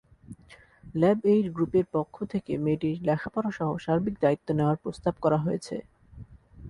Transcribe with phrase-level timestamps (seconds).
[0.95, 5.75] ল্যাবএইড গ্রুপের পক্ষ থেকে মেয়েটির লেখাপড়াসহ সার্বিক দায়িত্ব নেওয়ার প্রস্তাব করা হয়েছে।